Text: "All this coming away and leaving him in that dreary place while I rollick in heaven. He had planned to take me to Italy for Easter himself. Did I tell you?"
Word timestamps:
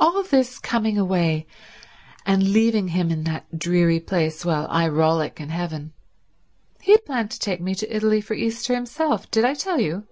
"All 0.00 0.22
this 0.22 0.58
coming 0.58 0.96
away 0.96 1.46
and 2.24 2.54
leaving 2.54 2.88
him 2.88 3.10
in 3.10 3.24
that 3.24 3.58
dreary 3.58 4.00
place 4.00 4.46
while 4.46 4.66
I 4.70 4.88
rollick 4.88 5.40
in 5.40 5.50
heaven. 5.50 5.92
He 6.80 6.92
had 6.92 7.04
planned 7.04 7.30
to 7.32 7.38
take 7.38 7.60
me 7.60 7.74
to 7.74 7.94
Italy 7.94 8.22
for 8.22 8.32
Easter 8.32 8.74
himself. 8.74 9.30
Did 9.30 9.44
I 9.44 9.52
tell 9.52 9.78
you?" 9.78 10.04